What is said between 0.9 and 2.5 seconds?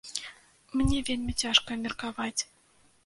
вельмі цяжка меркаваць.